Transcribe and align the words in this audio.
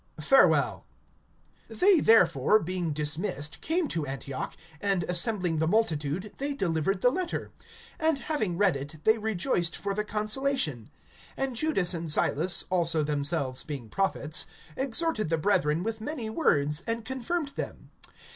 Farewell. 0.19 0.87
(30)They 1.69 2.03
therefore, 2.03 2.57
being 2.57 2.91
dismissed, 2.91 3.61
came 3.61 3.87
to 3.89 4.07
Antioch; 4.07 4.57
and 4.81 5.03
assembling 5.03 5.59
the 5.59 5.67
multitude 5.67 6.33
they 6.39 6.55
delivered 6.55 7.01
the 7.01 7.11
letter. 7.11 7.51
(31)And 7.99 8.17
having 8.17 8.57
read 8.57 8.75
it, 8.75 8.95
they 9.03 9.19
rejoiced 9.19 9.75
for 9.77 9.93
the 9.93 10.03
consolation. 10.03 10.89
(32)And 11.37 11.53
Judas 11.53 11.93
and 11.93 12.09
Silas, 12.09 12.65
also 12.71 13.03
themselves 13.03 13.61
being 13.61 13.89
prophets, 13.89 14.47
exhorted 14.75 15.29
the 15.29 15.37
brethren 15.37 15.83
with 15.83 16.01
many 16.01 16.31
words, 16.31 16.81
and 16.87 17.05
confirmed 17.05 17.49
them. 17.49 17.91